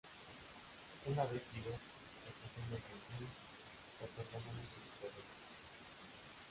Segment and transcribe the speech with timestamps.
[1.11, 1.75] Una vez libres,
[2.23, 3.37] se fusionan con Crunch,
[4.09, 5.29] otorgándole sus poderes.